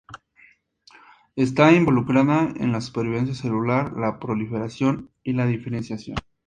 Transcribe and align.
Está 1.35 1.73
involucrada 1.73 2.51
en 2.55 2.71
la 2.71 2.81
supervivencia 2.81 3.35
celular, 3.35 3.93
la 3.95 4.17
proliferación 4.19 5.11
y 5.21 5.33
la 5.33 5.45
diferenciación. 5.45 6.17